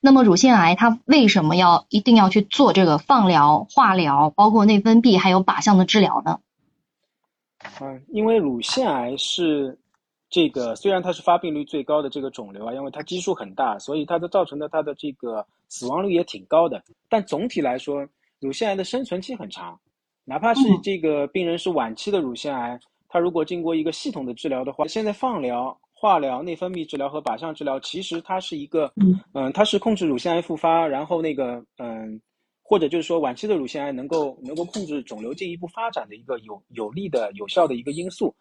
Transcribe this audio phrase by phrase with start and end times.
[0.00, 6.40] 那么乳腺癌它为什么要一定要去做这个放疗、化疗，包括内分泌还有靶向的治疗呢？
[7.80, 9.78] 嗯，因为乳腺癌是
[10.28, 16.82] 这个虽然它是发病率最高的这个肿瘤啊，因为它基数很大，所以它的造成的它的这个死亡率也挺高的。
[17.08, 18.06] 但总体来说，
[18.40, 19.78] 乳腺癌的生存期很长，
[20.24, 25.76] 哪怕是这个病人是晚期的乳腺癌，他如果经过一个系统的治疗的话，现在放疗。
[26.04, 28.92] 化疗、内分泌治疗和靶向治疗，其实它是一个，
[29.32, 32.20] 嗯，它是控制乳腺癌复发，然后那个，嗯，
[32.62, 38.34] 或者就是说晚期的乳腺癌能够能够控制肿瘤进一步发展的一个有有利的、有效的一个因素。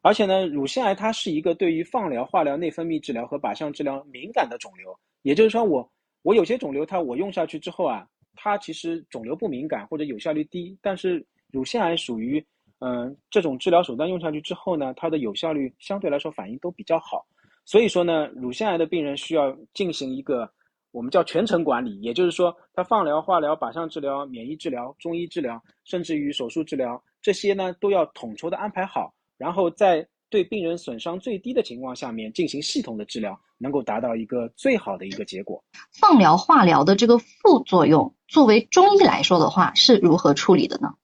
[0.00, 5.86] 而且呢，乳腺癌它是一个对于放疗、化疗、内分泌治疗和靶向治疗敏感的肿瘤，也就是说，我
[6.22, 12.42] 我有些肿瘤它我用下去之后啊，它其实肿瘤不敏感或者有效率低，但是乳腺癌属于。
[12.80, 17.24] 嗯，这种治疗手段用上去之后呢，它的有效率相对来说反应都比较好。
[17.64, 20.50] 所以说呢，乳腺癌的病人需要进行一个
[20.90, 35.62] 我们叫全程管理，也就是说，他放疗、化疗、靶向治疗、免疫治疗、中医治疗，甚至于手术治疗，这些呢都要统筹的安排好，然后在对病人损伤最低的情况下面进行系统的治疗，能够达到一个最好的一个结果。
[35.92, 40.94] 放疗、化疗的这个副作用，作为中医来说的话，是如何处理的呢？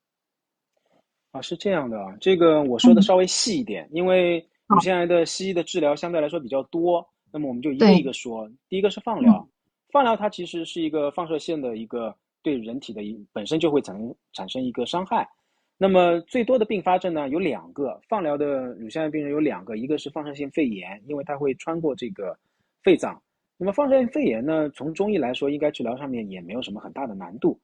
[1.37, 8.49] 啊，是这样的啊，这个我说的稍微细一点，因为乳腺癌的西医的治疗相对来说比较多，那么我们就一个一个说。
[8.69, 9.47] 第一个是放疗，
[9.93, 15.29] 放疗它其实是一个放射线的一个对人体的一本身就会产生产生一个伤害。
[15.77, 22.35] 那么最多的并发症呢有两个，放疗的乳腺癌病人有两个，一个是放射性肺炎，因为它会穿过这个
[22.83, 23.21] 肺脏。
[23.59, 27.59] 那么放射性肺炎呢，从中医来说，应该治疗上面也没有什么很大的难度。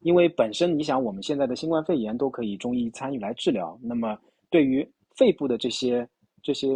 [0.00, 3.76] 因为本身你想，我们现在的新冠肺炎都可以中医参与来治疗。
[3.82, 4.16] 那么
[4.48, 6.08] 对于肺部的这些
[6.42, 6.68] 这些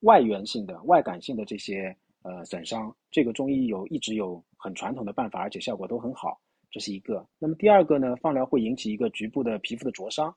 [0.00, 6.40] 外源性的、外感性的这些呃损伤，这个中医有一直有很传统的办法，而且效果都很好。
[6.70, 7.26] 这是一个。
[7.38, 10.32] 那么第二个呢，放疗会引起一个局部的皮肤的灼伤。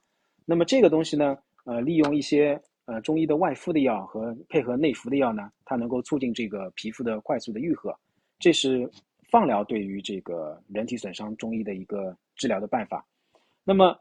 [0.45, 7.95] 那么这个东西呢，呃，利用一些呃中医的外敷的药和配合内服的药呢，它能够促进这个皮肤的快速的愈合。
[8.39, 8.89] 这是。
[9.29, 13.05] 放疗对于这个人体损伤，中医的一个治疗的办法。
[13.63, 13.97] 那么，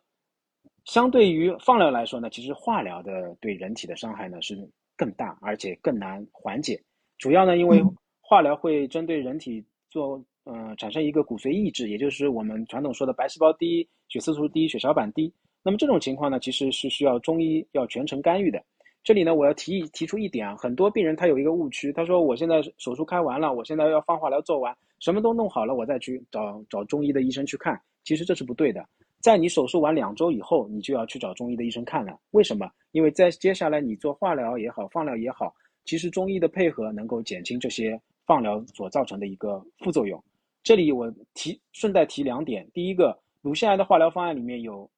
[0.84, 4.56] 相对于放疗来说呢，其实化疗的对人体的伤害呢是
[4.96, 6.80] 更大，而且更难缓解。
[7.18, 7.82] 主要呢，因为
[8.20, 15.32] 化疗会针对人体做，呃，产生一个骨髓抑制，也就是我们传统说的白细胞低、血色素低、血小板低。
[15.62, 18.62] 那么这种情况呢，其实是需要中医要全程干预的。
[19.04, 27.78] 这里呢，我要提提出一点啊，很多病人他有一个误区，他说我现在手术开完了，我现在要放化疗做完，什么都弄好了，我再去找找中医的医生去看。
[28.03, 28.82] 其实这是不对的，
[29.20, 32.19] 在你手术完两周以后，你就要去找中医的医生看了。
[32.31, 32.66] 为什么？
[32.93, 35.54] 因为在接下来你做化疗也好，放疗也好，
[35.84, 40.22] 其实中医的配合能够减轻这些放疗所造成的一个副作用。
[40.62, 44.91] 这里我提顺带提两点，第一个，乳腺癌的化疗方案里面有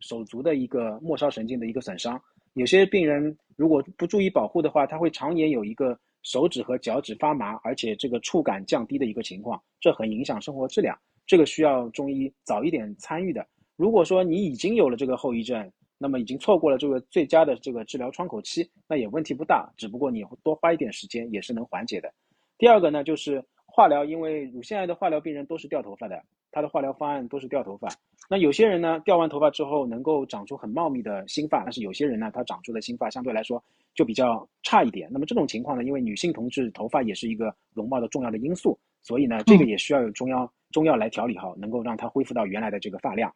[0.00, 2.20] 手足的一个末梢神经的一个损伤。
[2.56, 10.98] 有些病人如果不注意保护的话，他会常年有一个手指和脚趾发麻，而且这个触感降低的一个情况，这很影响生活质量。
[11.26, 13.46] 这个需要中医早一点参与的。
[13.76, 22.10] 如果说你已经有了这个后遗症，那么已经错过了这个最佳的这个治疗窗口期，那也问题不大，只不过你多花一点时间也是能缓解的。
[22.56, 26.18] 第二个呢，就是化疗，因为乳腺癌的化疗病人都是掉头发的。
[26.52, 27.86] 他的化疗方案都是掉头发，
[28.28, 33.62] 那有些人呢，掉完头发之后能够长出很茂密的新发，但是有些人呢，他长出的新发相对来说
[33.94, 35.08] 就比较差一点。
[35.12, 43.32] 那么这种情况呢，因为女性同志头发也是一个容貌的重要的因素，所以呢，这个也需要有中药中药来调理好，能够让它恢复到原来的这个发量。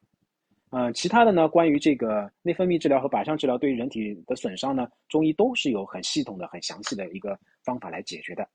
[0.72, 8.48] 嗯，其他的呢，关于这个内分泌治疗和靶向治疗对于人体的损伤呢，中医都是有很系统的、很详细的一个方法来解决的。